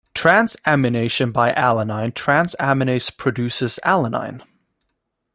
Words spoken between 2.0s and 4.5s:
transaminase produces alanine.